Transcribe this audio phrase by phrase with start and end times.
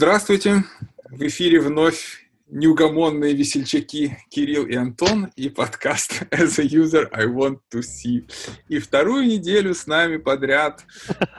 [0.00, 0.64] Здравствуйте!
[1.10, 7.60] В эфире вновь неугомонные весельчаки Кирилл и Антон и подкаст As a User I Want
[7.72, 8.28] to See.
[8.68, 10.84] И вторую неделю с нами подряд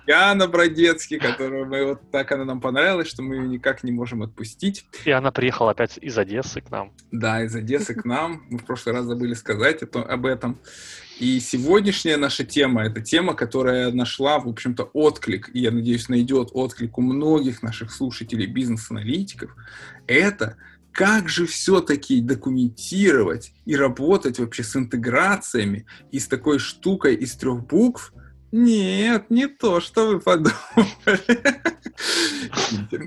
[0.08, 4.24] Яна Бродецкий, которую мы вот так она нам понравилась, что мы ее никак не можем
[4.24, 4.86] отпустить.
[5.06, 6.94] И она приехала опять из Одессы к нам.
[7.12, 8.46] Да, из Одессы к нам.
[8.50, 10.60] Мы в прошлый раз забыли сказать это, об этом.
[11.20, 16.50] И сегодняшняя наша тема— это тема, которая нашла, в общем-то, отклик, и, я надеюсь, найдет
[16.54, 19.56] отклик у многих наших слушателей, бизнес-аналитиков.
[20.08, 20.58] Это
[20.92, 27.66] как же все-таки документировать и работать вообще с интеграциями и с такой штукой из трех
[27.66, 28.14] букв?
[28.52, 30.52] Нет, не то, что вы подумали.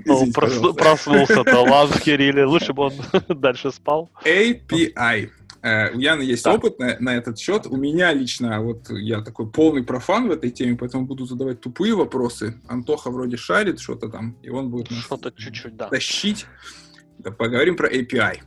[0.05, 2.93] Ну, проснулся-то, ладно, Кирилл, лучше бы он
[3.41, 4.09] дальше спал.
[4.23, 5.29] API.
[5.61, 6.55] Э, у Яны есть так.
[6.55, 7.65] опыт на, на этот счет.
[7.65, 11.95] У меня лично, вот я такой полный профан в этой теме, поэтому буду задавать тупые
[11.95, 12.61] вопросы.
[12.67, 15.89] Антоха вроде шарит что-то там, и он будет что-то чуть-чуть, да.
[15.89, 16.45] тащить.
[16.45, 16.84] Да,
[17.31, 18.41] поговорим про API.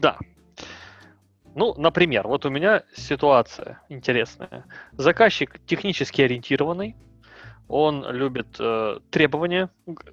[0.00, 0.18] Да.
[1.54, 4.64] Ну, например, вот у меня ситуация интересная.
[4.92, 6.94] Заказчик технически ориентированный,
[7.68, 9.68] он любит э, требования.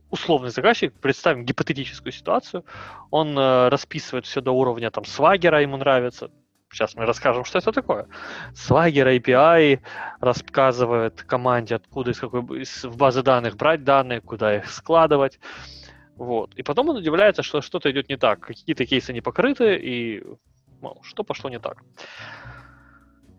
[0.10, 2.66] Условный заказчик, представим гипотетическую ситуацию,
[3.12, 6.32] он э, расписывает все до уровня там свагера, ему нравится.
[6.72, 8.08] Сейчас мы расскажем, что это такое.
[8.54, 9.80] Swagger API
[10.20, 15.40] рассказывает команде, откуда из какой из, базы данных брать данные, куда их складывать.
[16.16, 16.54] Вот.
[16.56, 20.24] И потом он удивляется, что что-то идет не так, какие-то кейсы не покрыты, и
[20.82, 21.84] мол, что пошло не так.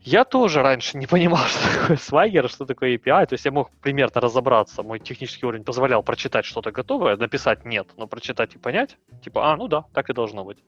[0.02, 3.26] Я тоже раньше не понимал, что такое Swagger, что такое API.
[3.26, 4.84] То есть я мог примерно разобраться.
[4.84, 8.98] Мой технический уровень позволял прочитать что-то готовое, написать нет, но прочитать и понять.
[9.24, 10.58] Типа, а, ну да, так и должно быть.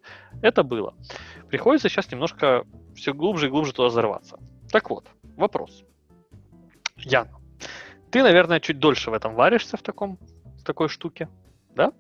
[0.43, 0.95] Это было.
[1.49, 2.65] Приходится сейчас немножко
[2.97, 4.41] все глубже и глубже туда взорваться.
[4.73, 5.07] Так вот,
[5.37, 5.85] вопрос.
[6.97, 7.31] Яна,
[8.11, 10.19] ты, наверное, чуть дольше в этом варишься, в, таком,
[10.61, 11.29] в такой штуке,
[11.75, 11.93] да?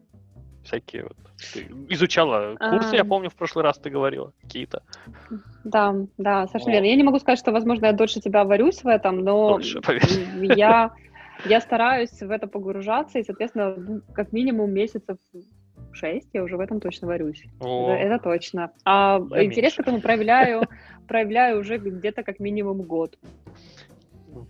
[0.69, 1.17] всякие вот.
[1.55, 2.97] Ты изучала курсы, а...
[2.97, 4.83] я помню, в прошлый раз ты говорила какие-то.
[5.65, 6.87] Да, да, совершенно верно.
[6.87, 9.81] Я не могу сказать, что, возможно, я дольше тебя варюсь в этом, но дольше,
[10.43, 10.93] я,
[11.47, 15.19] я стараюсь в это погружаться, и, соответственно, ну, как минимум месяцев
[15.93, 17.45] шесть я уже в этом точно варюсь.
[17.61, 18.73] Это, это точно.
[18.85, 19.77] А я интерес меньше.
[19.77, 20.63] к этому проявляю,
[21.07, 23.17] проявляю уже где-то как минимум год.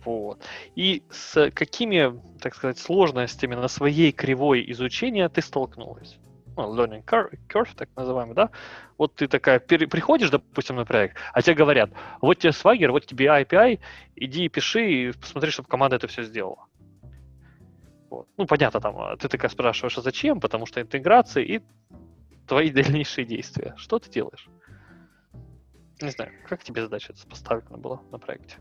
[0.05, 0.43] Вот.
[0.75, 6.17] И с какими, так сказать, сложностями на своей кривой изучения ты столкнулась?
[6.57, 8.49] Ну, learning curve, так называемый, да?
[8.97, 11.91] Вот ты такая, приходишь, допустим, на проект, а тебе говорят,
[12.21, 13.79] вот тебе Swagger, вот тебе API,
[14.15, 16.65] иди и пиши, и посмотри, чтобы команда это все сделала.
[18.09, 18.27] Вот.
[18.37, 20.39] Ну, понятно, там, а ты такая спрашиваешь, а зачем?
[20.39, 21.61] Потому что интеграция и
[22.47, 23.73] твои дальнейшие действия.
[23.77, 24.49] Что ты делаешь?
[26.01, 28.55] Не знаю, как тебе задача поставлена была на проекте?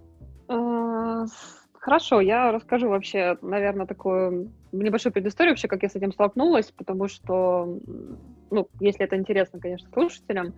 [1.08, 1.24] А,
[1.72, 7.08] хорошо, я расскажу вообще, наверное, такую небольшую предысторию вообще, как я с этим столкнулась, потому
[7.08, 7.78] что,
[8.50, 10.54] ну, если это интересно, конечно, слушателям,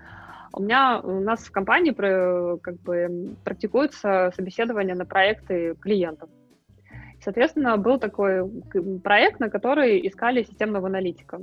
[0.53, 6.29] у меня, у нас в компании как бы практикуется собеседование на проекты клиентов.
[7.23, 8.51] Соответственно, был такой
[9.05, 11.41] проект, на который искали системного аналитика.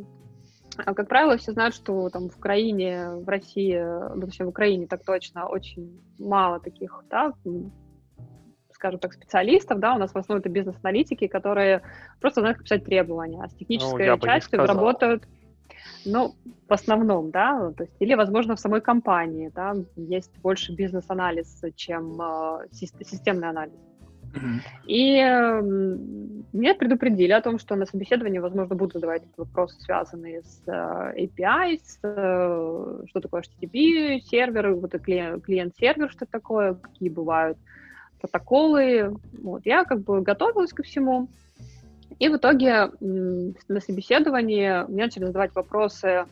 [0.77, 3.79] А, как правило, все знают, что там в Украине, в России,
[4.15, 7.31] ну, точнее, в Украине так точно очень мало таких да,
[8.77, 11.81] скажем так, специалистов, да, у нас в основном это бизнес-аналитики, которые
[12.21, 15.23] просто знают, как писать требования, а с технической ну, частью работают,
[16.05, 16.35] ну,
[16.69, 22.21] в основном, да, то есть, или, возможно, в самой компании, да, есть больше бизнес-анализ, чем
[22.21, 23.73] э, системный анализ.
[24.85, 30.61] И э, меня предупредили о том, что на собеседовании, возможно, будут задавать вопросы, связанные с
[30.67, 37.57] э, API, с, э, что такое HTTP, сервер, вот клиент-сервер, что такое, какие бывают
[38.19, 39.15] протоколы.
[39.41, 39.65] Вот.
[39.65, 41.27] Я как бы готовилась ко всему.
[42.19, 46.25] И в итоге на собеседовании мне начали задавать вопросы.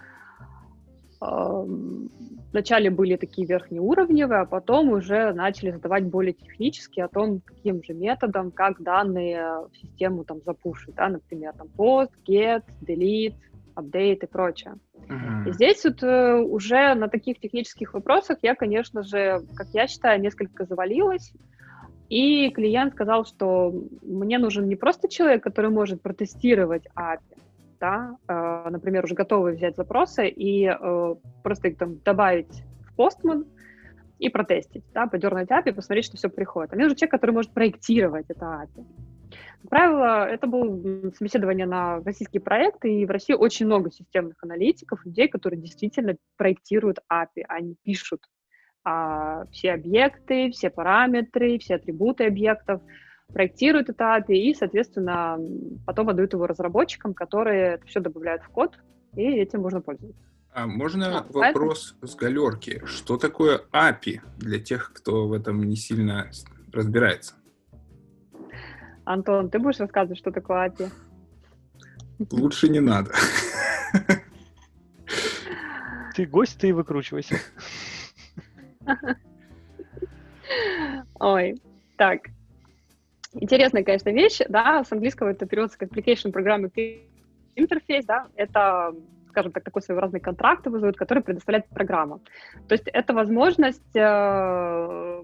[1.19, 7.93] Вначале были такие верхнеуровневые, а потом уже начали задавать более технические о том, каким же
[7.93, 13.35] методом, как данные в систему там запушить, да, например, там post, get, delete,
[13.75, 14.75] update и прочее.
[15.07, 15.49] Uh-huh.
[15.49, 20.21] И здесь вот э, уже на таких технических вопросах я, конечно же, как я считаю,
[20.21, 21.33] несколько завалилась,
[22.09, 27.19] и клиент сказал, что мне нужен не просто человек, который может протестировать API,
[27.79, 33.45] да, э, например, уже готовые взять запросы и э, просто их там добавить в Postman
[34.19, 36.71] и протестить, да, подернуть API, посмотреть, что все приходит.
[36.71, 38.85] А мне нужен человек, который может проектировать это API.
[39.61, 45.03] Как правило, это было собеседование на российские проекты, и в России очень много системных аналитиков,
[45.05, 48.21] людей, которые действительно проектируют API, они пишут
[48.85, 52.81] а, все объекты, все параметры, все атрибуты объектов.
[53.33, 55.39] проектируют это API и, соответственно,
[55.87, 58.77] потом отдают его разработчикам, которые это все добавляют в код,
[59.15, 60.21] и этим можно пользоваться.
[60.53, 62.07] А можно а, вопрос поэтому...
[62.07, 62.83] с галерки?
[62.85, 66.29] Что такое API для тех, кто в этом не сильно
[66.71, 67.33] разбирается?
[69.03, 70.89] Антон, ты будешь рассказывать, что такое API?
[72.31, 73.11] Лучше не надо.
[76.15, 77.37] Ты гость, ты и выкручивайся.
[81.19, 81.55] Ой,
[81.97, 82.21] так.
[83.33, 87.01] Интересная, конечно, вещь, да, с английского это переводится как Application Programming
[87.55, 88.93] Interface, да, это,
[89.29, 92.19] скажем так, такой своеобразный контракт вызовут, который предоставляет программа.
[92.67, 95.23] То есть это возможность э,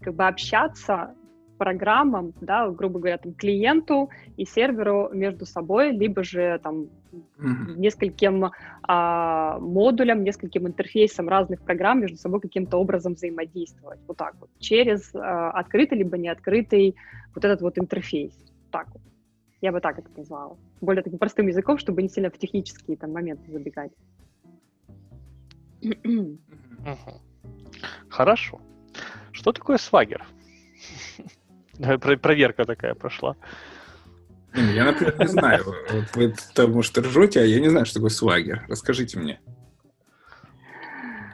[0.00, 1.14] как бы общаться
[1.58, 7.76] программам, да, грубо говоря, там, клиенту и серверу между собой, либо же там mm-hmm.
[7.76, 8.50] нескольким
[8.82, 14.00] а, модулям, нескольким интерфейсам разных программ между собой каким-то образом взаимодействовать.
[14.06, 14.50] Вот так вот.
[14.58, 16.96] Через а, открытый либо не открытый
[17.34, 18.32] вот этот вот интерфейс.
[18.70, 19.02] Так вот.
[19.60, 20.56] Я бы так это назвала.
[20.80, 23.92] Более таким простым языком, чтобы не сильно в технические там моменты забегать.
[28.08, 28.60] Хорошо.
[29.32, 30.24] Что такое свагер?
[31.78, 33.36] Проверка такая прошла.
[34.54, 35.64] Я, например, не знаю.
[35.64, 38.64] Вот вы там, может, ржете, а я не знаю, что такое свагер.
[38.68, 39.40] Расскажите мне.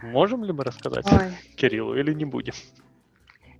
[0.02, 1.32] Можем ли мы рассказать Ой.
[1.56, 2.52] Кириллу или не будем?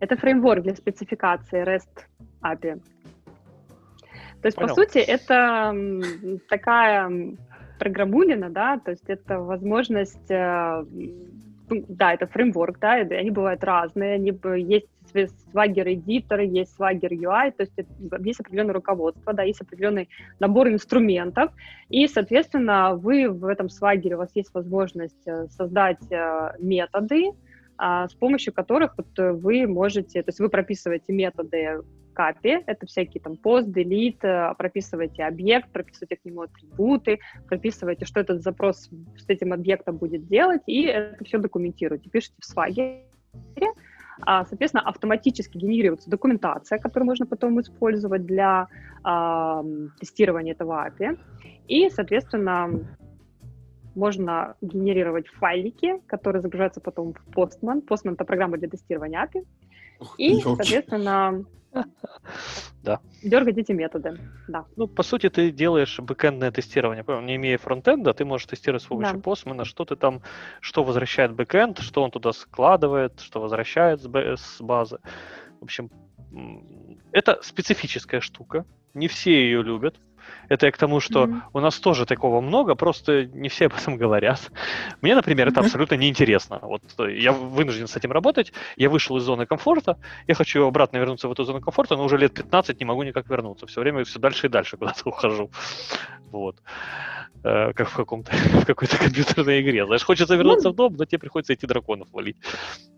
[0.00, 2.04] Это фреймворк для спецификации REST
[2.42, 2.82] API.
[4.42, 4.68] То есть, Понял.
[4.68, 5.74] по сути, это
[6.48, 7.10] такая
[7.78, 10.84] программулина, да, то есть это возможность, э,
[11.70, 14.38] ну, да, это фреймворк, да, они бывают разные, они,
[14.70, 17.72] есть Swagger Editor, есть Swagger UI, то есть
[18.24, 20.08] есть определенное руководство, да, есть определенный
[20.40, 21.52] набор инструментов,
[21.88, 27.32] и, соответственно, вы в этом Swagger, у вас есть возможность э, создать э, методы,
[27.76, 31.82] а, с помощью которых вот вы можете, то есть вы прописываете методы
[32.14, 38.42] капи, это всякие там пост, э, прописываете объект, прописываете к нему атрибуты, прописываете, что этот
[38.42, 38.88] запрос
[39.18, 43.74] с этим объектом будет делать, и это все документируете, пишите в а,
[44.24, 48.68] соответственно, автоматически генерируется документация, которую можно потом использовать для
[49.02, 49.62] а,
[50.00, 51.18] тестирования этого API.
[51.68, 52.70] И, соответственно,
[53.94, 57.82] можно генерировать файлики, которые загружаются потом в Postman.
[57.86, 59.44] Postman— это программа для тестирования API.
[60.18, 61.44] И, соответственно,
[62.82, 63.00] да.
[63.22, 64.18] Дергать эти методы,
[64.48, 64.66] да.
[64.76, 67.04] Ну, по сути, ты делаешь бэкэндное тестирование.
[67.22, 69.20] Не имея фронтенда, ты можешь тестировать с помощью да.
[69.20, 70.22] Postman, что ты там,
[70.60, 74.98] что возвращает бэкэнд, что он туда складывает, что возвращает с базы.
[75.60, 75.90] В общем,
[77.12, 78.64] это специфическая штука.
[78.92, 79.96] Не все ее любят.
[80.48, 81.40] Это я к тому, что mm-hmm.
[81.52, 84.50] у нас тоже такого много, просто не все об этом говорят.
[85.02, 86.58] Мне, например, это абсолютно неинтересно.
[86.62, 90.98] Вот э, я вынужден с этим работать, я вышел из зоны комфорта, я хочу обратно
[90.98, 93.66] вернуться в эту зону комфорта, но уже лет 15 не могу никак вернуться.
[93.66, 95.50] Все время все дальше и дальше куда-то ухожу.
[96.30, 96.56] Вот.
[97.44, 98.32] Э, как в каком-то
[98.62, 99.84] в какой-то компьютерной игре.
[99.84, 102.38] Знаешь, хочется вернуться ну, в дом, но тебе приходится идти драконов валить.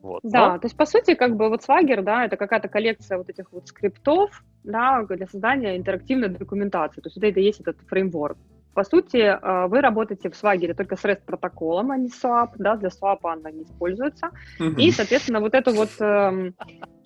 [0.02, 0.20] Вот.
[0.22, 0.58] Да, но...
[0.58, 3.66] то есть, по сути, как бы вот Swagger, да, это какая-то коллекция вот этих вот
[3.66, 7.00] скриптов, да, для создания интерактивной документации.
[7.00, 8.38] То есть, вот это есть этот фреймворк.
[8.74, 12.76] По сути, э, вы работаете в Swagger только с REST протоколом, а не SWAP, да,
[12.76, 14.30] для SWAP она не используется.
[14.60, 14.74] Mm-hmm.
[14.76, 16.54] И, соответственно, вот это вот эм,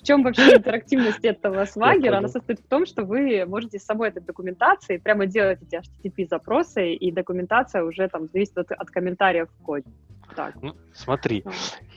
[0.00, 2.18] в чем вообще интерактивность этого свагера?
[2.18, 6.94] Она состоит в том, что вы можете с собой этой документации прямо делать эти HTTP-запросы,
[6.94, 9.90] и документация уже там зависит от, от комментариев в коде.
[10.34, 10.54] Так.
[10.62, 11.44] Ну, смотри,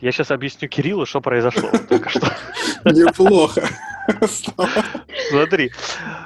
[0.02, 2.28] я сейчас объясню Кириллу, что произошло только что.
[2.86, 3.62] Неплохо.
[5.30, 5.72] Смотри,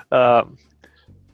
[0.09, 0.47] а,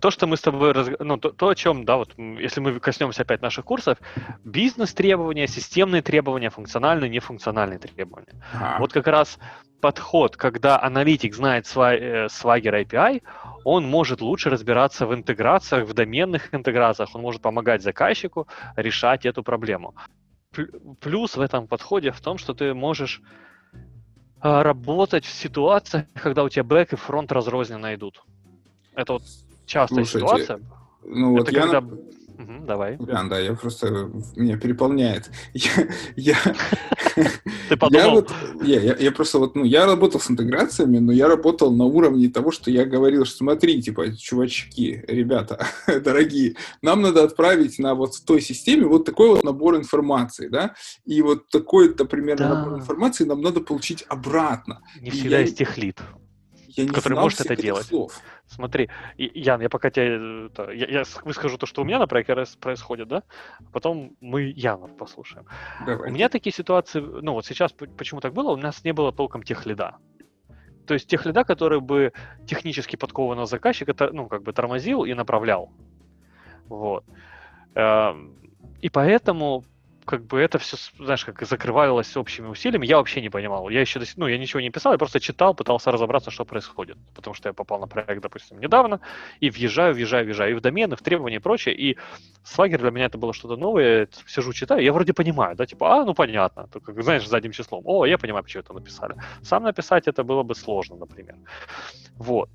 [0.03, 3.21] то, что мы с тобой, ну, то, то, о чем, да, вот, если мы коснемся
[3.21, 3.97] опять наших курсов,
[4.43, 8.35] бизнес-требования, системные требования, функциональные, нефункциональные требования.
[8.53, 8.79] Ага.
[8.79, 9.39] Вот как раз
[9.79, 13.21] подход, когда аналитик знает э, Swagger API,
[13.63, 19.41] он может лучше разбираться в интеграциях, в доменных интеграциях, он может помогать заказчику решать эту
[19.41, 19.95] проблему.
[20.99, 23.21] Плюс в этом подходе в том, что ты можешь
[24.41, 28.21] а, работать в ситуациях, когда у тебя бэк и фронт разрозненно идут.
[28.95, 29.23] Это вот
[29.73, 30.59] частая Слушайте, ситуация.
[31.03, 31.61] Ну вот это я...
[31.61, 31.79] когда...
[31.79, 32.97] Угу, давай.
[32.97, 34.09] Прям, да, я просто...
[34.35, 35.31] Меня переполняет.
[36.15, 36.35] Я...
[37.69, 38.25] Ты подумал?
[38.63, 42.71] Я, просто вот, ну, я работал с интеграциями, но я работал на уровне того, что
[42.71, 45.65] я говорил, что смотри, типа, чувачки, ребята,
[46.03, 50.73] дорогие, нам надо отправить на вот в той системе вот такой вот набор информации, да,
[51.05, 54.81] и вот такой-то примерно набор информации нам надо получить обратно.
[54.99, 56.01] Не всегда есть техлит
[56.75, 57.85] я не который может это делать.
[57.85, 58.19] Слов.
[58.47, 63.07] Смотри, Ян, я пока тебе я, я выскажу то, что у меня на проекте происходит,
[63.07, 63.23] да,
[63.71, 65.45] потом мы Яна послушаем.
[65.85, 66.09] Давай.
[66.09, 69.43] У меня такие ситуации, ну вот сейчас почему так было, у нас не было толком
[69.43, 69.97] тех лида.
[70.85, 72.11] То есть тех лида, который бы
[72.45, 75.71] технически подкованного заказчика, ну, как бы тормозил и направлял.
[76.67, 77.05] Вот.
[77.75, 78.35] Эм,
[78.81, 79.63] и поэтому
[80.05, 83.69] как бы это все, знаешь, как закрывалось общими усилиями, я вообще не понимал.
[83.69, 86.97] Я еще, ну, я ничего не писал, я просто читал, пытался разобраться, что происходит.
[87.15, 88.99] Потому что я попал на проект, допустим, недавно,
[89.39, 91.97] и въезжаю, въезжаю, въезжаю, и в домены, в требования и прочее, и
[92.43, 95.95] Swagger для меня это было что-то новое, я сижу, читаю, я вроде понимаю, да, типа,
[95.95, 99.15] а, ну, понятно, только, знаешь, задним числом, о, я понимаю, почему это написали.
[99.41, 101.35] Сам написать это было бы сложно, например.
[102.15, 102.49] Вот.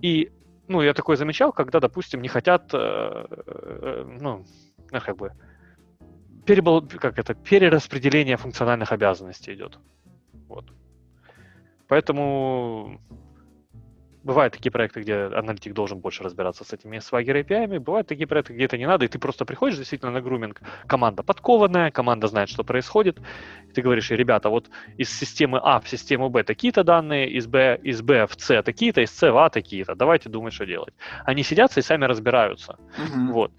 [0.00, 0.30] И,
[0.68, 4.44] ну, я такое замечал, когда, допустим, не хотят, э, э, ну,
[4.92, 5.32] ну, как бы,
[6.44, 9.78] перебал, как это, перераспределение функциональных обязанностей идет.
[10.48, 10.64] Вот.
[11.88, 13.00] Поэтому
[14.24, 18.54] бывают такие проекты, где аналитик должен больше разбираться с этими Swagger API, бывают такие проекты,
[18.54, 22.48] где это не надо, и ты просто приходишь действительно на груминг, команда подкованная, команда знает,
[22.48, 23.20] что происходит,
[23.68, 27.78] и ты говоришь, ребята, вот из системы А в систему Б такие-то данные, из Б,
[27.82, 30.94] из Б в С такие-то, из С в А такие-то, давайте думать, что делать.
[31.24, 32.78] Они сидятся и сами разбираются.
[32.96, 33.32] Uh-huh.
[33.32, 33.52] Вот.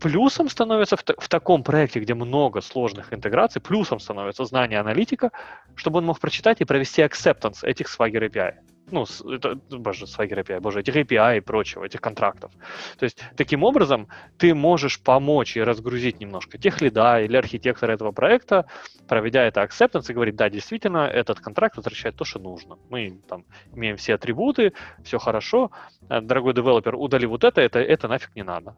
[0.00, 5.32] Плюсом становится в, в таком проекте, где много сложных интеграций, плюсом становится знание аналитика,
[5.74, 8.54] чтобы он мог прочитать и провести acceptance этих Swagger API.
[8.90, 12.52] Ну, это, боже, Swagger API, боже, этих API и прочего, этих контрактов.
[12.98, 18.12] То есть, таким образом, ты можешь помочь и разгрузить немножко тех лида или архитектора этого
[18.12, 18.66] проекта,
[19.08, 22.78] проведя это acceptance и говорить, да, действительно, этот контракт возвращает то, что нужно.
[22.88, 25.70] Мы там имеем все атрибуты, все хорошо.
[26.08, 28.76] Э, дорогой девелопер, удали вот это, это, это нафиг не надо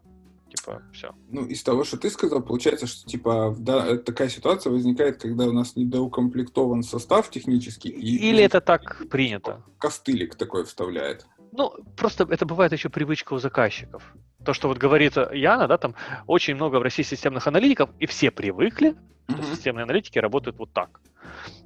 [0.55, 1.13] типа, все.
[1.29, 5.51] Ну, из того, что ты сказал, получается, что, типа, да, такая ситуация возникает, когда у
[5.51, 7.89] нас недоукомплектован состав технический.
[7.89, 9.63] И, Или это так принято?
[9.79, 11.25] Костылик такой вставляет.
[11.51, 14.13] Ну, просто это бывает еще привычка у заказчиков.
[14.45, 15.95] То, что вот говорит Яна, да, там
[16.27, 18.95] очень много в России системных аналитиков, и все привыкли,
[19.29, 19.51] что mm-hmm.
[19.51, 20.99] системные аналитики работают вот так.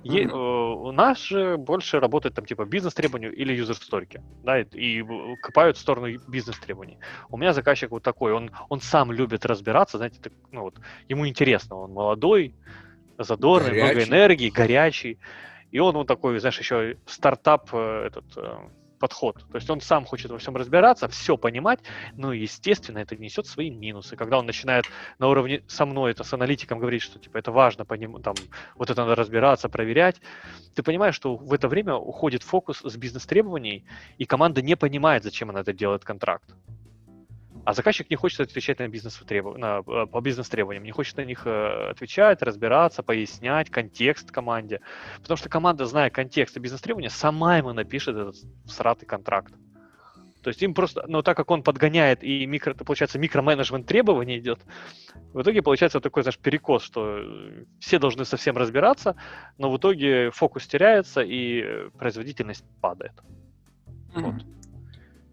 [0.04, 0.34] Е, mm-hmm.
[0.34, 5.04] у нас же больше работает там типа бизнес-требованию или юзер-сторики, да, и, и
[5.42, 7.00] копают в сторону бизнес-требований.
[7.30, 10.76] У меня заказчик вот такой, он, он сам любит разбираться, знаете, так, ну вот,
[11.10, 12.54] ему интересно, он молодой,
[13.18, 13.86] задорный, горячий.
[13.86, 15.20] много энергии, горячий,
[15.72, 18.58] и он вот такой, знаешь, еще стартап э, этот э,
[19.06, 19.36] подход.
[19.52, 21.80] То есть он сам хочет во всем разбираться, все понимать,
[22.18, 24.16] но, естественно, это несет свои минусы.
[24.16, 24.86] Когда он начинает
[25.20, 28.34] на уровне со мной, это с аналитиком говорить, что типа это важно, поним, там,
[28.76, 30.22] вот это надо разбираться, проверять,
[30.74, 33.86] ты понимаешь, что в это время уходит фокус с бизнес-требований,
[34.18, 36.50] и команда не понимает, зачем она это делает контракт.
[37.66, 41.48] А заказчик не хочет отвечать на бизнес на, э, по бизнес-требованиям, не хочет на них
[41.48, 44.82] э, отвечать, разбираться, пояснять контекст команде.
[45.22, 48.36] Потому что команда, зная контекст и бизнес-требования, сама ему напишет этот
[48.68, 49.52] сратый контракт.
[50.44, 54.60] То есть им просто, но так как он подгоняет и микро, получается, микроменеджмент требований идет,
[55.34, 57.20] в итоге получается такой, знаешь, перекос, что
[57.80, 59.16] все должны совсем разбираться,
[59.58, 63.14] но в итоге фокус теряется и производительность падает.
[64.14, 64.22] Mm-hmm.
[64.22, 64.46] Вот.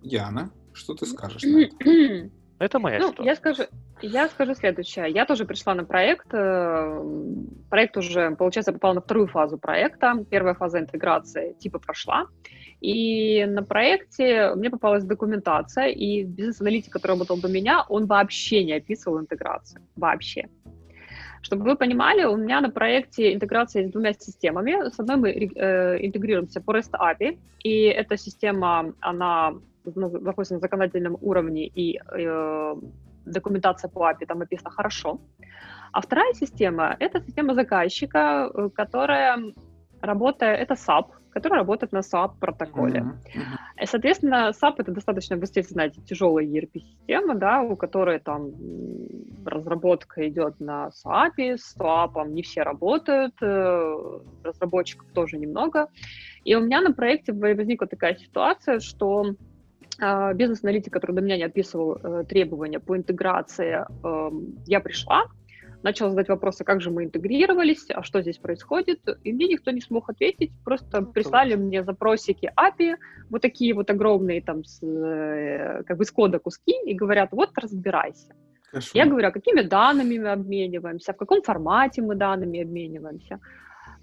[0.00, 0.50] Яна?
[0.82, 1.76] Что ты скажешь на это?
[2.58, 3.24] Это моя ну, ситуация.
[3.24, 3.62] Я скажу,
[4.02, 5.10] я скажу следующее.
[5.10, 6.26] Я тоже пришла на проект.
[6.32, 7.02] Э,
[7.70, 10.24] проект уже, получается, попал на вторую фазу проекта.
[10.30, 12.26] Первая фаза интеграции типа прошла.
[12.80, 18.74] И на проекте мне попалась документация, и бизнес-аналитик, который работал до меня, он вообще не
[18.74, 19.82] описывал интеграцию.
[19.96, 20.48] Вообще.
[21.42, 24.88] Чтобы вы понимали, у меня на проекте интеграция с двумя системами.
[24.90, 31.16] С одной мы э, интегрируемся по REST API, и эта система, она находится на законодательном
[31.20, 32.74] уровне, и э,
[33.24, 35.20] документация по API там написана хорошо.
[35.92, 39.38] А вторая система— это система заказчика, э, которая
[40.00, 43.00] работает, это SAP, который работает на SAP протоколе.
[43.00, 43.86] Mm-hmm.
[43.86, 48.50] Соответственно, SAP это достаточно, вы знаете, тяжелая ERP-система, да, у которой там
[49.44, 55.88] разработка идет на SAP, с SAP не все работают, э, разработчиков тоже немного.
[56.44, 59.34] И у меня на проекте возникла такая ситуация, что
[60.34, 64.30] бизнес-аналитик, который до меня не описывал э, требования по интеграции, э,
[64.66, 65.24] я пришла,
[65.82, 69.80] начала задать вопросы, как же мы интегрировались, а что здесь происходит, и мне никто не
[69.80, 72.96] смог ответить, просто ну, прислали мне запросики API,
[73.30, 77.50] вот такие вот огромные там, с, э, как бы с кода куски, и говорят, вот
[77.56, 78.34] разбирайся.
[78.70, 78.90] Хорошо.
[78.94, 83.38] Я говорю, а какими данными мы обмениваемся, в каком формате мы данными обмениваемся.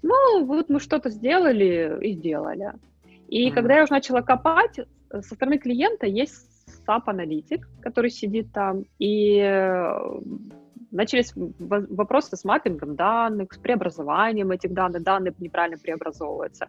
[0.02, 2.72] Ну, вот мы что-то сделали и сделали.
[3.28, 3.54] И mm-hmm.
[3.54, 4.78] когда я уже начала копать,
[5.10, 6.46] со стороны клиента есть
[6.86, 10.20] SAP-аналитик, который сидит там, и э,
[10.90, 16.68] начались вопросы с маппингом данных, с преобразованием этих данных, данные неправильно преобразовываются.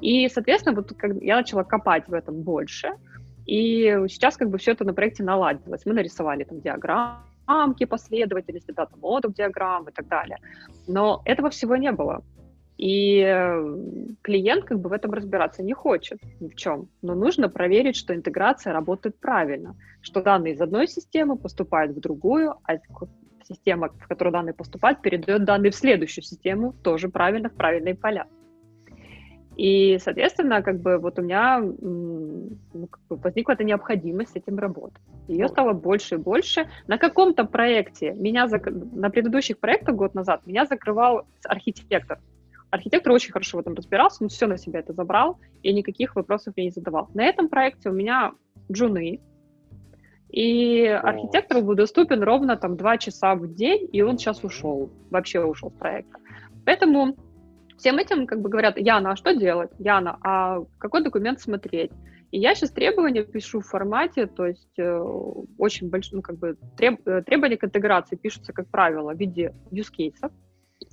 [0.00, 2.94] И, соответственно, вот я начала копать в этом больше,
[3.46, 5.86] и сейчас как бы все это на проекте наладилось.
[5.86, 10.38] Мы нарисовали там диаграммки последовательности, дата модуль диаграмм и так далее.
[10.88, 12.22] Но этого всего не было.
[12.76, 13.78] И э,
[14.22, 16.88] клиент как бы в этом разбираться не хочет ни в чем.
[17.02, 22.54] Но нужно проверить, что интеграция работает правильно, что данные из одной системы поступают в другую,
[22.64, 22.74] а
[23.48, 28.26] система, в которую данные поступают, передает данные в следующую систему, тоже правильно, в правильные поля.
[29.56, 34.58] И, соответственно, как бы вот у меня ну, как бы возникла эта необходимость с этим
[34.58, 35.00] работать.
[35.28, 36.68] Ее стало больше и больше.
[36.86, 38.66] На каком-то проекте меня зак...
[38.66, 42.18] на предыдущих проектах год назад меня закрывал архитектор.
[42.76, 46.54] Архитектор очень хорошо в этом разбирался, он все на себя это забрал, и никаких вопросов
[46.56, 47.08] мне не задавал.
[47.14, 48.32] На этом проекте у меня
[48.70, 49.20] джуны,
[50.28, 55.42] и архитектор был доступен ровно там два часа в день, и он сейчас ушел, вообще
[55.42, 56.18] ушел с проекта.
[56.66, 57.16] Поэтому
[57.78, 59.70] всем этим как бы говорят, Яна, а что делать?
[59.78, 61.92] Яна, а какой документ смотреть?
[62.32, 64.98] И я сейчас требования пишу в формате, то есть э,
[65.56, 69.90] очень большой, ну, как бы треб, требования к интеграции пишутся, как правило, в виде use
[69.96, 70.32] cases.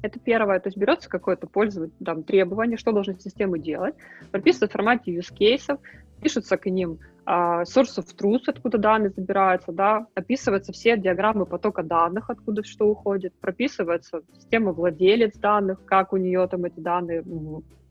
[0.03, 3.95] Это первое, то есть берется какое-то пользователь, там, требование, что должны системы делать,
[4.31, 5.79] прописывается в формате use cases,
[6.22, 11.83] пишутся к ним uh, source of truth, откуда данные забираются, да, описываются все диаграммы потока
[11.83, 17.24] данных, откуда что уходит, прописывается система владелец данных, как у нее там эти данные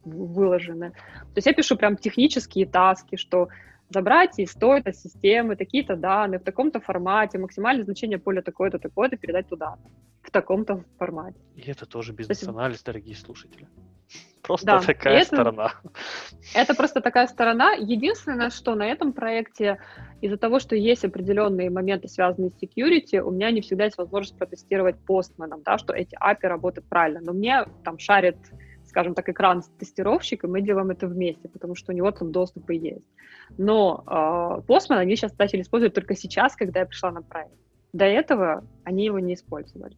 [0.04, 0.90] выложены.
[0.90, 3.48] То есть я пишу прям технические таски, что
[3.92, 9.48] забрать из той-то системы такие-то данные в таком-то формате, максимальное значение поля такое-то, такое-то передать
[9.48, 9.76] туда,
[10.22, 11.38] в таком-то формате.
[11.56, 13.68] И это тоже бизнес-анализ, дорогие слушатели.
[14.42, 15.72] Просто да, такая это, сторона.
[16.52, 17.74] Это просто такая сторона.
[17.74, 19.78] Единственное, что на этом проекте,
[20.20, 24.36] из-за того, что есть определенные моменты, связанные с security, у меня не всегда есть возможность
[24.36, 27.20] протестировать постменом, да, что эти API работают правильно.
[27.22, 28.36] Но мне там шарит,
[28.92, 32.74] скажем так, экран тестировщик, и мы делаем это вместе, потому что у него там доступы
[32.74, 33.08] есть.
[33.56, 37.56] Но э, Postman они сейчас начали использовать только сейчас, когда я пришла на проект.
[37.94, 39.96] До этого они его не использовали.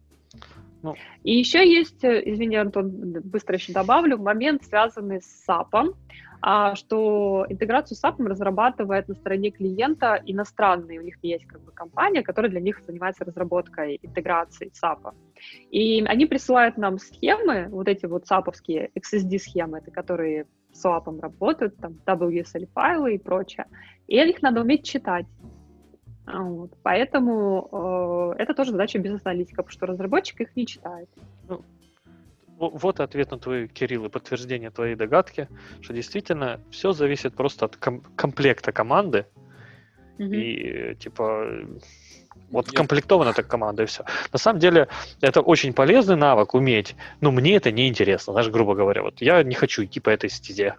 [0.81, 0.95] Ну.
[1.23, 2.89] И еще есть, э, извини, Антон,
[3.23, 5.93] быстро еще добавлю, момент, связанный с SAP,
[6.41, 10.99] а, что интеграцию с SAP разрабатывает на стороне клиента иностранные.
[10.99, 15.13] У них есть как бы компания, которая для них занимается разработкой интеграции SAP.
[15.71, 21.77] И они присылают нам схемы, вот эти вот SAP-овские XSD-схемы, это которые с SAP работают,
[21.77, 23.65] там WSL файлы и прочее.
[24.07, 25.25] И их надо уметь читать.
[26.25, 26.71] А, вот.
[26.83, 31.09] Поэтому э, это тоже задача бизнес-аналитика, потому что разработчик их не читает.
[31.47, 31.63] Ну,
[32.57, 35.47] вот ответ на твой, Кирилл, и подтверждение твоей догадки,
[35.81, 39.25] что действительно все зависит просто от ком- комплекта команды.
[40.17, 40.35] Mm-hmm.
[40.35, 41.47] И типа
[42.51, 44.05] вот комплектована эта команда и все.
[44.31, 44.87] На самом деле
[45.21, 49.03] это очень полезный навык уметь, но мне это не интересно, знаешь, грубо говоря.
[49.03, 50.75] Вот я не хочу идти по этой стезе.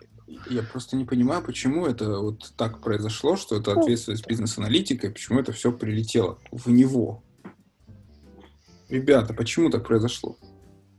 [0.49, 5.41] Я просто не понимаю, почему это вот так произошло, что это ответственность бизнес-аналитика, и почему
[5.41, 7.23] это все прилетело в него.
[8.89, 10.37] Ребята, почему так произошло?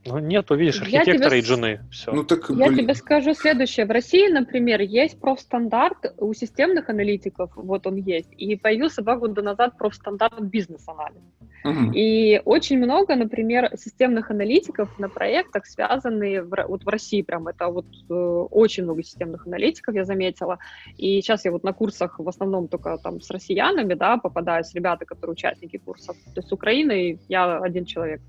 [0.08, 1.38] Ну, нету, видишь, архитектора тебе...
[1.38, 1.80] и жены.
[1.90, 2.12] Все.
[2.12, 2.78] Ну, так, Я блин.
[2.78, 3.86] тебе скажу следующее.
[3.86, 9.42] В России, например, есть профстандарт у системных аналитиков, вот он есть, и появился два года
[9.42, 11.22] назад профстандарт бизнес-анализ.
[11.64, 11.92] Угу.
[11.94, 17.68] И очень много, например, системных аналитиков на проектах, связанные в, вот в России прям, это
[17.68, 20.58] вот э, очень много системных аналитиков, я заметила.
[20.96, 25.04] И сейчас я вот на курсах в основном только там с россиянами, да, попадаюсь, ребята,
[25.04, 26.16] которые участники курсов.
[26.34, 28.20] То есть с Украиной я один человек.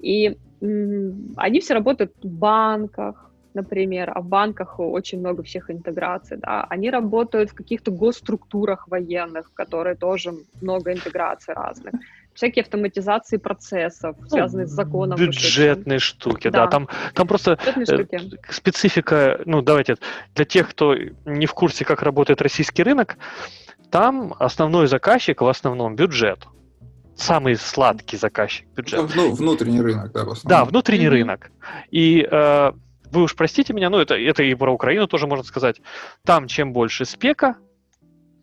[0.00, 6.64] И они все работают в банках, например, а в банках очень много всех интеграций, да,
[6.68, 11.94] они работают в каких-то госструктурах военных, которые тоже много интеграций разных
[12.38, 15.18] всякие автоматизации процессов, ну, связанные с законом.
[15.18, 16.66] Бюджетные штуки, да.
[16.66, 16.70] да.
[16.70, 18.18] Там, там просто э,
[18.48, 19.96] специфика, ну, давайте,
[20.36, 20.94] для тех, кто
[21.24, 23.16] не в курсе, как работает российский рынок,
[23.90, 26.46] там основной заказчик в основном бюджет
[27.18, 29.10] самый сладкий заказчик бюджет.
[29.14, 30.48] Ну, внутренний рынок, да, в основном.
[30.48, 31.08] Да, внутренний mm-hmm.
[31.08, 31.50] рынок.
[31.90, 32.72] И э,
[33.10, 35.80] вы уж простите меня, ну это, это и про Украину тоже можно сказать.
[36.24, 37.56] Там чем больше спека,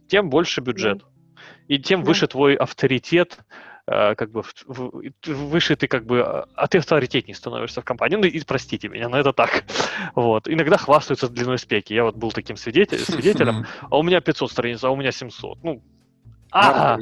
[0.08, 1.00] тем больше бюджет.
[1.00, 1.66] Mm-hmm.
[1.70, 2.06] И тем mm-hmm.
[2.06, 3.40] выше твой авторитет,
[3.88, 8.18] э, как бы в, в, выше ты как бы, а ты авторитетней становишься в компании.
[8.18, 9.64] Ну и простите меня, но это так.
[10.16, 10.48] Вот.
[10.50, 11.94] Иногда хвастаются длиной спеки.
[11.94, 15.64] Я вот был таким свидетель, свидетелем, а у меня 500 страниц, а у меня 700.
[15.64, 15.82] Ну,
[16.56, 16.98] а,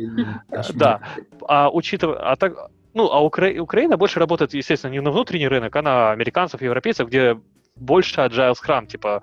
[0.74, 1.00] да.
[1.48, 3.50] А учитывая, а так, ну, а Укра...
[3.60, 7.40] Украина больше работает, естественно, не на внутренний рынок, а на американцев, европейцев, где
[7.76, 9.22] больше agile scrum, типа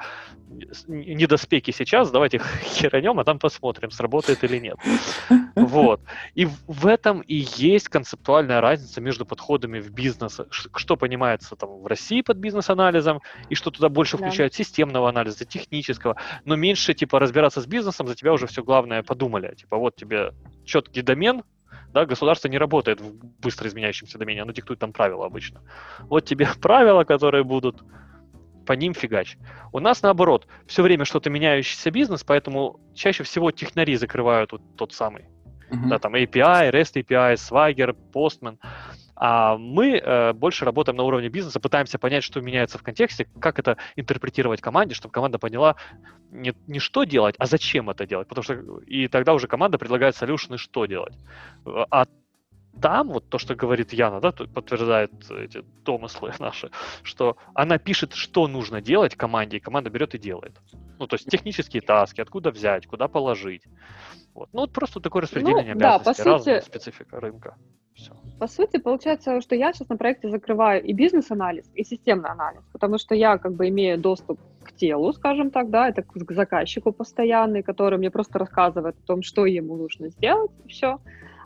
[0.89, 4.77] недоспеки сейчас, давайте херанем, а там посмотрим, сработает или нет.
[5.55, 6.01] Вот.
[6.35, 10.41] И в этом и есть концептуальная разница между подходами в бизнес,
[10.75, 14.57] что понимается там в России под бизнес-анализом, и что туда больше включают да.
[14.57, 19.55] системного анализа, технического, но меньше, типа, разбираться с бизнесом, за тебя уже все главное подумали.
[19.55, 20.33] Типа, вот тебе
[20.65, 21.43] четкий домен,
[21.93, 25.61] да, государство не работает в быстро изменяющемся домене, оно диктует там правила обычно.
[26.01, 27.83] Вот тебе правила, которые будут
[28.71, 29.37] по ним фигач.
[29.73, 34.93] У нас наоборот, все время что-то меняющийся бизнес, поэтому чаще всего технари закрывают вот тот
[34.93, 35.25] самый.
[35.71, 35.89] Uh-huh.
[35.89, 38.59] Да, там API, REST API, Swagger, Postman.
[39.17, 43.59] А мы э, больше работаем на уровне бизнеса, пытаемся понять, что меняется в контексте, как
[43.59, 45.75] это интерпретировать команде, чтобы команда поняла
[46.31, 48.29] не, не что делать, а зачем это делать.
[48.29, 48.55] Потому что
[48.87, 51.15] и тогда уже команда предлагает солюшены, что делать.
[51.67, 52.07] А
[52.81, 56.71] там, вот то, что говорит Яна, да, подтверждает эти домыслы наши,
[57.03, 60.61] что она пишет, что нужно делать команде, и команда берет и делает.
[60.99, 63.63] Ну, то есть технические таски, откуда взять, куда положить.
[64.35, 64.49] Вот.
[64.53, 67.57] Ну, вот просто такое распределение ну, обязанностей, да, по разная специфика рынка.
[67.95, 68.13] Все.
[68.39, 72.99] По сути, получается, что я сейчас на проекте закрываю и бизнес-анализ, и системный анализ, потому
[72.99, 77.63] что я как бы имею доступ к телу, скажем так, да, это к заказчику постоянный,
[77.63, 81.01] который мне просто рассказывает о том, что ему нужно сделать, и все.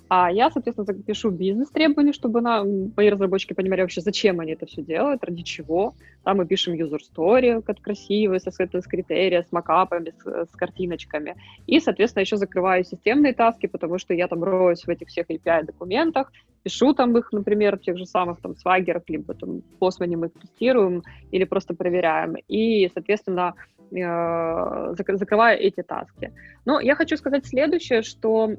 [0.09, 4.83] А я, соответственно, пишу бизнес-требования, чтобы на, мои разработчики понимали вообще, зачем они это все
[4.83, 5.95] делают, ради чего.
[6.25, 11.37] Там мы пишем user story, как красивый, со, с критерия, с макапами, с, с картиночками.
[11.67, 16.31] И, соответственно, еще закрываю системные таски, потому что я там роюсь в этих всех API-документах,
[16.63, 20.33] пишу там их, например, в тех же самых там свагерах, либо там постмане мы их
[20.35, 22.37] тестируем или просто проверяем.
[22.49, 23.55] И, соответственно,
[23.91, 26.33] э, закрываю эти таски.
[26.65, 28.51] Но я хочу сказать следующее, что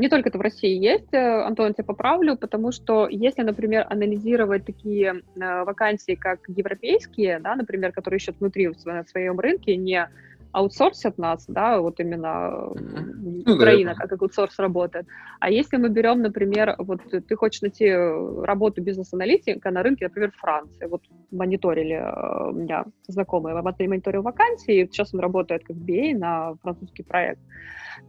[0.00, 3.86] не только это в России есть, э, Антон, я тебя поправлю, потому что если, например,
[3.90, 10.08] анализировать такие э, вакансии, как европейские, да, например, которые ищут внутри в своем рынке, не
[10.52, 15.06] аутсорсят нас, да, вот именно ну, Украина, да, как аутсорс работает.
[15.38, 20.86] А если мы берем, например, вот ты хочешь найти работу бизнес-аналитика на рынке, например, Франции,
[20.86, 27.02] вот мониторили э, у меня знакомые, мониторил вакансии, сейчас он работает как BA на французский
[27.02, 27.40] проект.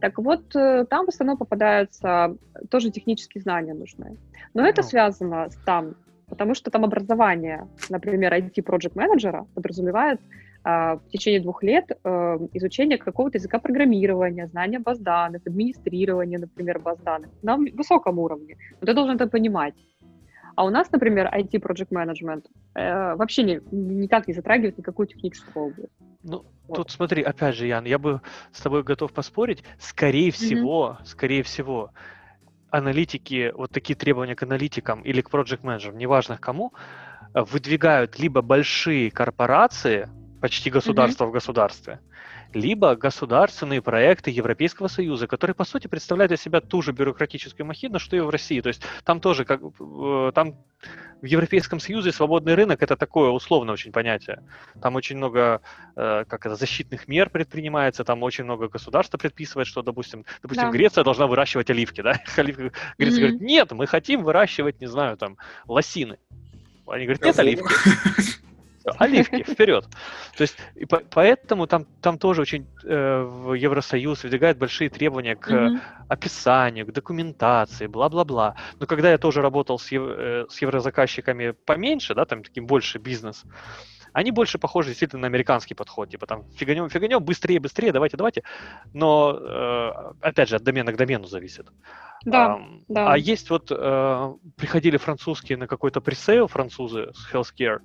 [0.00, 2.36] Так вот, э, там в основном попадаются
[2.70, 4.16] тоже технические знания нужны.
[4.54, 5.94] Но это связано с там,
[6.28, 10.20] потому что там образование, например, IT-проект менеджера подразумевает
[10.64, 16.98] в течение двух лет э, изучение какого-то языка программирования, знания баз данных, администрирования, например, баз
[16.98, 18.56] данных на высоком уровне.
[18.80, 19.74] Но ты должен это понимать.
[20.54, 22.44] А у нас, например, IT Project Management
[22.74, 25.92] э, вообще не, никак не затрагивает никакую техническую область.
[26.22, 26.76] Ну, вот.
[26.76, 28.20] тут смотри, опять же, Ян, я бы
[28.52, 29.64] с тобой готов поспорить.
[29.78, 31.06] Скорее всего, mm-hmm.
[31.06, 31.90] скорее всего,
[32.70, 36.72] аналитики, вот такие требования к аналитикам или к project менеджерам, неважно кому,
[37.34, 40.08] выдвигают либо большие корпорации,
[40.42, 41.28] почти государство mm-hmm.
[41.28, 42.00] в государстве,
[42.52, 48.00] либо государственные проекты Европейского Союза, которые, по сути, представляют из себя ту же бюрократическую махину,
[48.00, 48.60] что и в России.
[48.60, 50.56] То есть там тоже, как, э, там
[51.22, 54.42] в Европейском Союзе свободный рынок– это такое условное очень понятие.
[54.82, 55.60] Там очень много
[55.94, 60.70] э, как это, защитных мер предпринимается, там очень много государства предписывает, что, допустим, допустим да.
[60.72, 62.14] Греция должна выращивать оливки, да?
[62.36, 62.44] Греция
[62.98, 63.18] mm-hmm.
[63.20, 65.36] говорит, нет, мы хотим выращивать, не знаю, там,
[65.68, 66.18] лосины.
[66.88, 67.72] Они говорят, нет оливки.
[68.98, 69.86] оливки, вперед.
[70.36, 75.36] То есть, и по, поэтому там, там тоже очень э, в Евросоюз выдвигает большие требования
[75.36, 75.80] к mm-hmm.
[76.08, 78.56] описанию, к документации, бла-бла-бла.
[78.80, 82.98] Но когда я тоже работал с, ев, э, с еврозаказчиками поменьше, да, там таким больше
[82.98, 83.44] бизнес,
[84.12, 88.42] они больше похожи действительно на американский подход, типа там фиганем, фиганем, быстрее, быстрее, давайте, давайте.
[88.92, 89.90] Но, э,
[90.20, 91.68] опять же, от домена к домену зависит.
[92.24, 93.12] Да, а, да.
[93.12, 97.80] А есть вот, э, приходили французские на какой-то пресейл, французы с healthcare,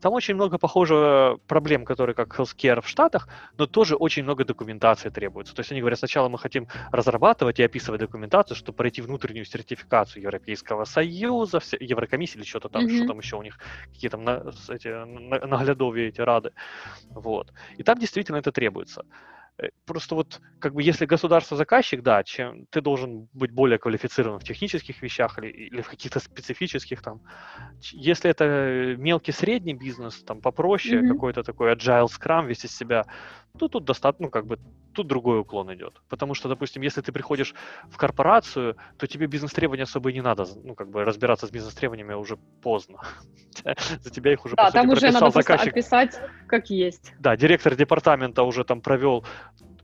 [0.00, 5.10] там очень много похожих проблем, которые как healthcare в Штатах, но тоже очень много документации
[5.10, 5.54] требуется.
[5.54, 10.22] То есть они говорят, сначала мы хотим разрабатывать и описывать документацию, чтобы пройти внутреннюю сертификацию
[10.22, 12.96] Европейского Союза, Еврокомиссии или что-то там, mm-hmm.
[12.96, 13.58] что там еще у них,
[13.92, 14.88] какие там на, эти,
[15.46, 16.52] наглядовые эти рады.
[17.10, 17.52] Вот.
[17.76, 19.04] И там действительно это требуется.
[19.58, 24.38] Э, просто вот, как бы, если государство заказчик, да, чем ты должен быть более квалифицирован
[24.38, 27.20] в технических вещах или, или в каких-то специфических там.
[27.92, 31.08] Если это мелкий средний бизнес, там попроще, mm-hmm.
[31.08, 33.06] какой-то такой agile scrum вести себя,
[33.58, 34.58] то тут достаточно, ну, как бы,
[34.92, 36.00] тут другой уклон идет.
[36.08, 37.54] Потому что, допустим, если ты приходишь
[37.90, 42.14] в корпорацию, то тебе бизнес-требования особо и не надо, ну, как бы, разбираться с бизнес-требованиями
[42.14, 43.00] уже поздно.
[44.02, 45.72] За тебя их уже, да, там уже надо заказчик.
[45.72, 47.12] описать, как есть.
[47.18, 49.24] Да, директор департамента уже там провел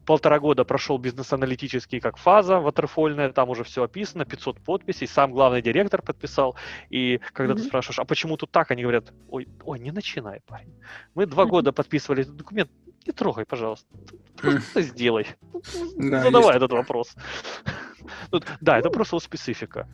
[0.06, 5.60] полтора года прошел бизнес-аналитический как фаза ватерфольная, там уже все описано, 500 подписей, сам главный
[5.60, 6.56] директор подписал,
[6.88, 7.56] и когда mm-hmm.
[7.56, 10.72] ты спрашиваешь, а почему тут так, они говорят, ой, ой, не начинай, парень.
[11.14, 11.48] Мы два mm-hmm.
[11.48, 12.70] года подписывали этот документ,
[13.06, 13.86] не трогай, пожалуйста,
[14.40, 15.26] просто сделай.
[15.96, 17.14] Задавай этот вопрос.
[18.32, 19.88] Ну, да, это просто специфика.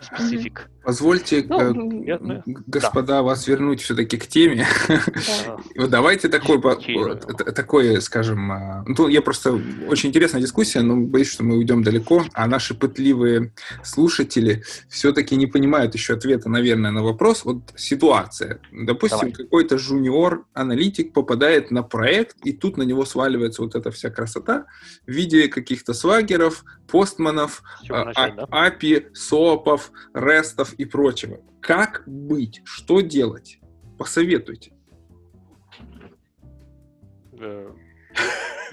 [0.00, 0.70] Специфик.
[0.82, 1.60] Позвольте, ну,
[2.06, 3.22] э, ну, господа, да.
[3.22, 4.66] вас вернуть все-таки к теме.
[5.76, 5.86] Да.
[5.88, 6.60] Давайте такой,
[7.54, 12.24] такой, скажем, а, ну, я просто очень интересная дискуссия, но боюсь, что мы уйдем далеко,
[12.32, 13.52] а наши пытливые
[13.82, 17.44] слушатели все-таки не понимают еще ответа, наверное, на вопрос.
[17.44, 18.60] Вот ситуация.
[18.72, 24.66] Допустим, какой-то жуниор-аналитик попадает на проект, и тут на него сваливается вот эта вся красота
[25.06, 28.44] в виде каких-то свагеров, постманов, а, начать, да?
[28.44, 31.40] API, СОПов, рестов и прочего.
[31.60, 32.60] Как быть?
[32.64, 33.58] Что делать?
[33.98, 34.72] Посоветуйте.
[37.40, 37.70] Э,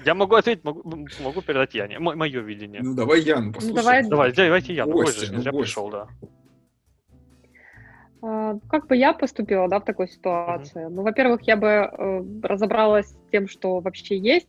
[0.04, 1.98] я могу ответить, могу, могу передать Яне.
[1.98, 2.82] Мое видение.
[2.82, 3.70] Ну давай Ян, послушай.
[3.70, 4.84] Ну, давай, давай, давайте я.
[4.84, 6.08] Гости, ну, я пришел, да.
[8.26, 10.86] А, как бы я поступила, да, в такой ситуации?
[10.86, 10.88] Mm-hmm.
[10.88, 14.48] Ну, во-первых, я бы э, разобралась с тем, что вообще есть,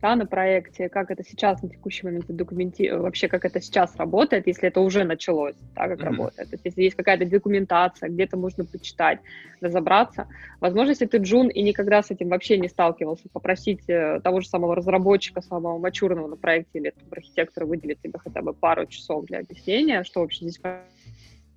[0.00, 2.88] да, на проекте, как это сейчас на текущий момент документи...
[2.88, 6.04] вообще как это сейчас работает, если это уже началось, да, как mm-hmm.
[6.04, 6.50] работает.
[6.50, 9.18] То есть если есть какая-то документация, где-то можно почитать,
[9.60, 10.28] разобраться.
[10.60, 14.48] Возможно, если ты джун и никогда с этим вообще не сталкивался, попросить э, того же
[14.48, 19.40] самого разработчика, самого мачурного на проекте или архитектора выделить тебе хотя бы пару часов для
[19.40, 20.60] объяснения, что вообще здесь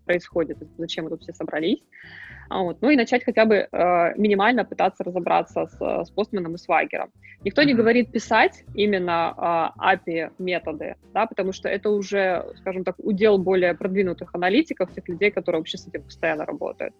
[0.09, 1.83] происходит, зачем мы тут все собрались.
[2.49, 2.81] А вот.
[2.81, 3.67] Ну и начать хотя бы э,
[4.17, 7.11] минимально пытаться разобраться с, с постменом и свагером.
[7.45, 12.95] Никто не говорит писать именно э, API методы, да, потому что это уже, скажем так,
[12.97, 16.93] удел более продвинутых аналитиков, тех людей, которые вообще с этим постоянно работают.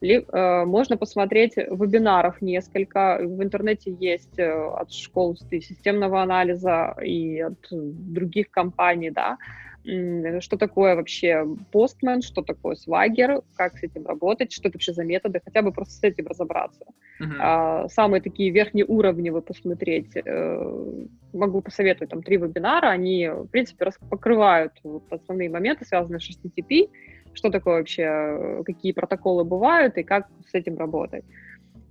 [0.00, 3.18] Ли, э, можно посмотреть вебинаров несколько.
[3.20, 4.50] В интернете есть э,
[4.80, 9.36] от школ системного анализа и от других компаний, да,
[9.84, 15.04] что такое вообще постмен, что такое свагер, как с этим работать, что это вообще за
[15.04, 16.84] методы, хотя бы просто с этим разобраться.
[17.20, 17.36] Uh-huh.
[17.38, 20.96] А, самые такие верхние уровни вы посмотреть, э,
[21.34, 26.88] могу посоветовать там три вебинара, они, в принципе, покрывают вот, основные моменты, связанные с HTTP,
[27.34, 31.24] что такое вообще, какие протоколы бывают и как с этим работать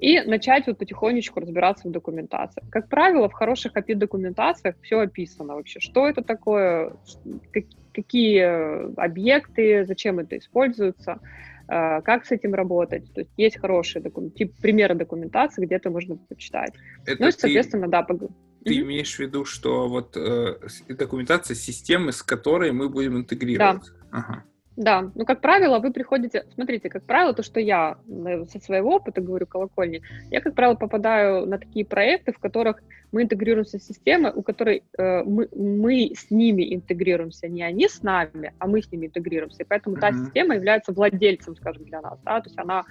[0.03, 2.61] и начать вот потихонечку разбираться в документации.
[2.69, 6.93] Как правило, в хороших API-документациях все описано вообще, что это такое,
[7.93, 11.19] какие объекты, зачем это используется,
[11.67, 13.11] э, как с этим работать.
[13.13, 14.31] То есть есть хорошие докум...
[14.31, 16.73] тип, примеры документации, где это можно почитать.
[17.05, 17.91] Это ну и, соответственно, ты...
[17.91, 18.21] да, пог...
[18.65, 18.81] Ты mm-hmm.
[18.81, 20.57] имеешь в виду, что вот э,
[20.89, 23.93] документация системы, с которой мы будем интегрироваться?
[23.93, 24.17] Да.
[24.17, 24.43] Ага.
[24.75, 27.97] Да, ну, как правило, вы приходите, смотрите, как правило, то, что я
[28.51, 32.81] со своего опыта говорю колокольни, я, как правило, попадаю на такие проекты, в которых
[33.11, 38.01] мы интегрируемся с системой, у которой э, мы, мы с ними интегрируемся, не они с
[38.01, 39.99] нами, а мы с ними интегрируемся, и поэтому mm-hmm.
[39.99, 42.83] та система является владельцем, скажем, для нас, да, то есть она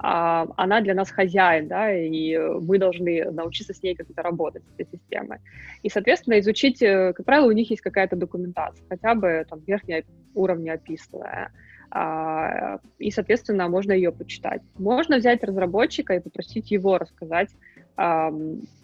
[0.00, 4.98] она для нас хозяин, да, и мы должны научиться с ней как-то работать, с этой
[4.98, 5.38] системой.
[5.82, 10.04] И, соответственно, изучить, э, как правило, у них есть какая-то документация, хотя бы там верхняя
[10.34, 11.50] уровня описанная,
[11.90, 14.62] а, и, соответственно, можно ее почитать.
[14.78, 17.48] Можно взять разработчика и попросить его рассказать
[17.96, 18.30] а,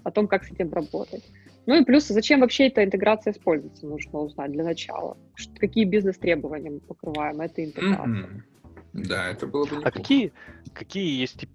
[0.03, 1.22] о том, как с этим работать.
[1.66, 5.16] Ну и плюс, зачем вообще эта интеграция используется, нужно узнать для начала.
[5.59, 8.27] Какие бизнес-требования мы покрываем этой интеграцией.
[8.27, 8.53] Mm-hmm.
[8.94, 9.88] Да, это было бы неплохо.
[9.88, 10.33] А какие,
[10.72, 11.46] какие есть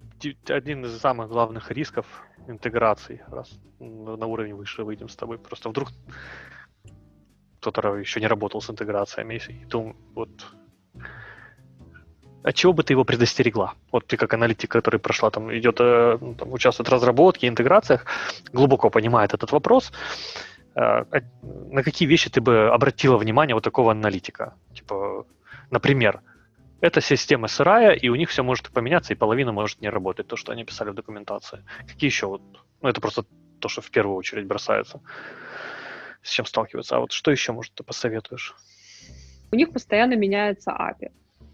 [0.48, 2.06] один из самых главных рисков
[2.46, 3.50] интеграции, раз
[3.80, 5.38] на уровень выше выйдем с тобой?
[5.38, 5.88] Просто вдруг
[7.60, 10.30] кто-то еще не работал с интеграциями, и думал, вот
[12.42, 13.74] от чего бы ты его предостерегла?
[13.90, 18.04] Вот ты как аналитик, который прошла там, идет, э, ну, там, участвует в разработке, интеграциях,
[18.52, 19.92] глубоко понимает этот вопрос.
[20.74, 21.04] Э,
[21.42, 24.54] на какие вещи ты бы обратила внимание вот такого аналитика?
[24.74, 25.26] Типа,
[25.70, 26.22] например,
[26.80, 30.36] эта система сырая, и у них все может поменяться, и половина может не работать, то,
[30.36, 31.64] что они писали в документации.
[31.86, 32.42] Какие еще вот,
[32.80, 33.24] ну это просто
[33.58, 35.00] то, что в первую очередь бросается,
[36.22, 36.96] с чем сталкиваться.
[36.96, 38.54] А вот что еще, может, ты посоветуешь?
[39.52, 41.10] У них постоянно меняется API.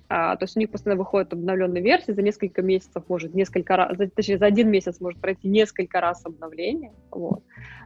[0.09, 3.99] А, то есть у них постоянно выходит обновленная версия, за несколько месяцев может несколько раз,
[4.15, 6.93] точнее, за один месяц может пройти несколько раз обновление.
[7.11, 7.43] Вот.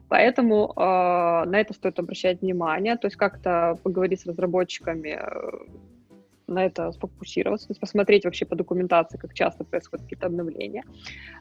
[0.08, 5.18] Поэтому э, на это стоит обращать внимание, то есть как-то поговорить с разработчиками,
[6.50, 10.84] на это сфокусироваться, то есть посмотреть вообще по документации, как часто происходят какие-то обновления.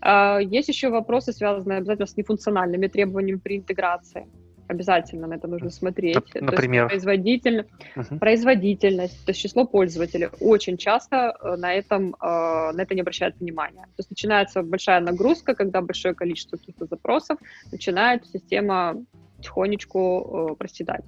[0.02, 4.28] А, есть еще вопросы, связанные обязательно с нефункциональными требованиями при интеграции.
[4.67, 6.36] Обязательно на это нужно смотреть.
[6.36, 6.88] Например?
[6.88, 8.19] То есть производитель, uh-huh.
[8.19, 10.30] Производительность, то есть число пользователей.
[10.39, 13.82] Очень часто э, на, этом, э, на это не обращают внимания.
[13.82, 17.39] То есть начинается большая нагрузка, когда большое количество каких-то запросов,
[17.72, 19.04] начинает система
[19.38, 21.04] потихонечку э, проседать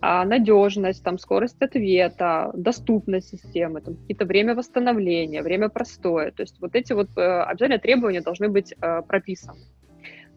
[0.00, 6.30] а, надежность, там, скорость ответа, доступность системы, там, какие-то время восстановления, время простое.
[6.30, 9.58] То есть вот эти вот э, обязательно требования должны быть э, прописаны.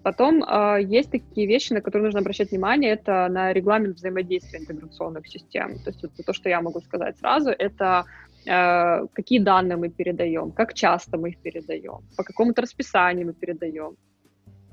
[0.04, 5.28] Потом э, есть такие вещи, на которые нужно обращать внимание, это на регламент взаимодействия интеграционных
[5.28, 5.78] систем.
[5.84, 8.06] То есть это то, что я могу сказать сразу, это
[8.48, 13.96] э, какие данные мы передаем, как часто мы их передаем, по какому-то расписанию мы передаем.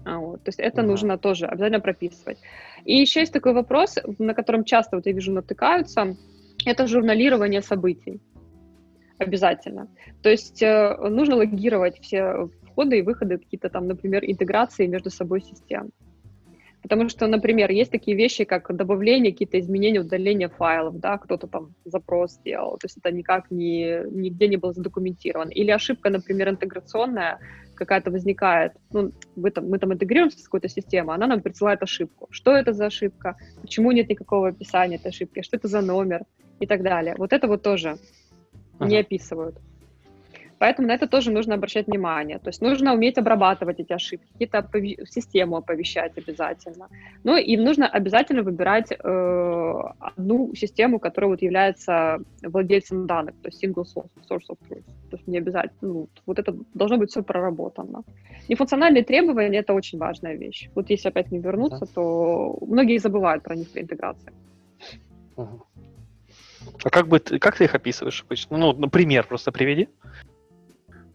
[0.09, 0.87] А, вот, то есть это uh-huh.
[0.87, 2.39] нужно тоже обязательно прописывать.
[2.85, 6.17] И еще есть такой вопрос, на котором часто вот я вижу натыкаются,
[6.65, 8.21] это журналирование событий.
[9.19, 9.89] Обязательно.
[10.23, 15.43] То есть э, нужно логировать все входы и выходы, какие-то там, например, интеграции между собой
[15.43, 15.91] систем.
[16.83, 21.75] Потому что, например, есть такие вещи, как добавление, какие-то изменения, удаление файлов, да, кто-то там
[21.85, 25.51] запрос сделал, то есть это никак не, нигде не было задокументировано.
[25.51, 27.41] Или ошибка, например, интеграционная
[27.79, 32.27] какая-то возникает, ну, мы там, мы там интегрируемся с какой-то системой, она нам присылает ошибку.
[32.31, 33.37] Что это за ошибка?
[33.63, 35.43] Почему нет никакого описания этой ошибки?
[35.43, 36.25] Что это за номер?
[36.61, 37.15] И так далее.
[37.19, 37.99] Вот это вот тоже
[38.79, 38.91] ага.
[38.91, 39.57] не описывают.
[40.59, 42.39] Поэтому на это тоже нужно обращать внимание.
[42.39, 46.89] То есть нужно уметь обрабатывать эти ошибки, какие-то опови- систему оповещать обязательно.
[47.25, 53.65] Ну и нужно обязательно выбирать э, одну систему, которая вот является владельцем данных, то есть
[53.65, 54.85] single source, source of truth.
[55.11, 58.03] То есть не обязательно, ну, вот это должно быть все проработано.
[58.49, 60.71] Нефункциональные требования— это очень важная вещь.
[60.75, 61.95] Вот если опять не вернуться, uh-huh.
[61.95, 64.33] то многие забывают про них при интеграции.
[65.37, 68.59] А как, бы, как ты их описываешь обычно?
[68.59, 69.89] Ну, например, просто приведи.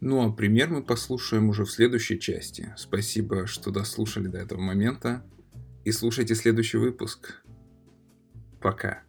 [0.02, 2.74] Ну, а пример мы послушаем уже в следующей части.
[2.76, 5.24] Спасибо, что дослушали до этого момента.
[5.86, 7.44] И слушайте следующий выпуск.
[8.60, 9.04] Пока.